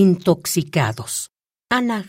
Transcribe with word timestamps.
Intoxicados. 0.00 1.32
Ana. 1.70 2.04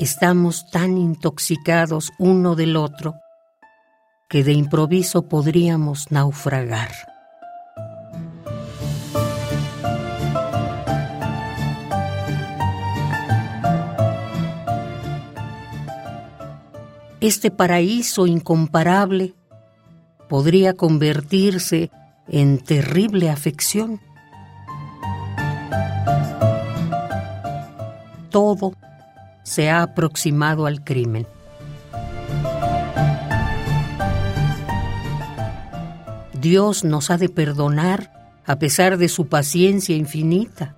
Estamos 0.00 0.68
tan 0.72 0.98
intoxicados 0.98 2.10
uno 2.18 2.56
del 2.56 2.74
otro 2.74 3.14
que 4.28 4.42
de 4.42 4.52
improviso 4.52 5.28
podríamos 5.28 6.10
naufragar. 6.10 7.09
Este 17.20 17.50
paraíso 17.50 18.26
incomparable 18.26 19.34
podría 20.30 20.72
convertirse 20.72 21.90
en 22.28 22.58
terrible 22.58 23.28
afección. 23.28 24.00
Todo 28.30 28.72
se 29.42 29.68
ha 29.68 29.82
aproximado 29.82 30.64
al 30.64 30.82
crimen. 30.82 31.26
Dios 36.40 36.84
nos 36.84 37.10
ha 37.10 37.18
de 37.18 37.28
perdonar 37.28 38.40
a 38.46 38.58
pesar 38.58 38.96
de 38.96 39.08
su 39.08 39.28
paciencia 39.28 39.94
infinita. 39.94 40.74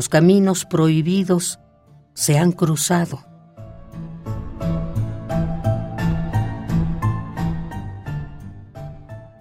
Los 0.00 0.08
caminos 0.08 0.64
prohibidos 0.64 1.60
se 2.14 2.38
han 2.38 2.52
cruzado. 2.52 3.22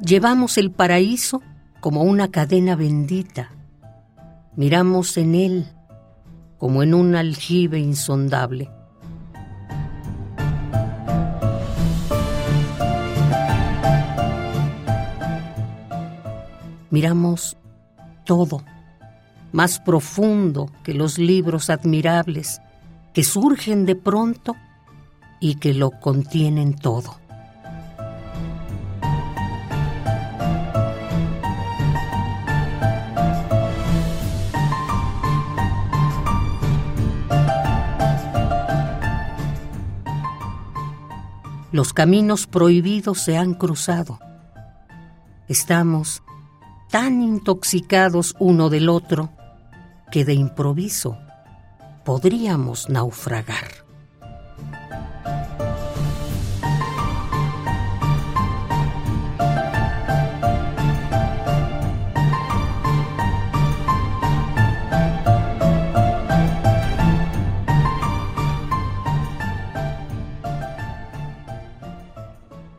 Llevamos 0.01 0.57
el 0.57 0.71
paraíso 0.71 1.41
como 1.79 2.03
una 2.03 2.29
cadena 2.29 2.75
bendita. 2.75 3.51
Miramos 4.57 5.15
en 5.15 5.35
él 5.35 5.65
como 6.57 6.83
en 6.83 6.93
un 6.93 7.15
aljibe 7.15 7.79
insondable. 7.79 8.69
Miramos 16.89 17.55
todo, 18.25 18.61
más 19.51 19.79
profundo 19.79 20.69
que 20.83 20.93
los 20.93 21.17
libros 21.17 21.69
admirables 21.69 22.61
que 23.13 23.23
surgen 23.23 23.85
de 23.85 23.95
pronto 23.95 24.55
y 25.39 25.55
que 25.55 25.73
lo 25.73 25.91
contienen 25.91 26.75
todo. 26.75 27.17
Los 41.71 41.93
caminos 41.93 42.47
prohibidos 42.47 43.19
se 43.19 43.37
han 43.37 43.53
cruzado. 43.53 44.19
Estamos 45.47 46.23
tan 46.89 47.21
intoxicados 47.21 48.35
uno 48.39 48.69
del 48.69 48.89
otro 48.89 49.29
que 50.11 50.25
de 50.25 50.33
improviso 50.33 51.17
podríamos 52.03 52.89
naufragar. 52.89 53.89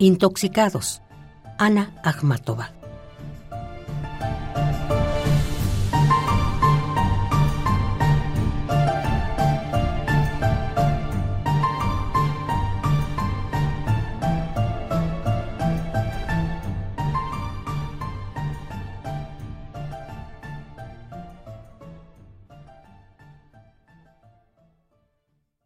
Intoxicados. 0.03 1.03
Ana 1.59 1.93
Akhmatova. 2.03 2.80